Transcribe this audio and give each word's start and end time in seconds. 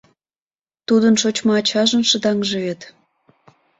—Тудын 0.87 1.13
шочмо 1.21 1.51
ачажын 1.59 2.03
шыдаҥже 2.09 2.57
вет. 2.65 2.81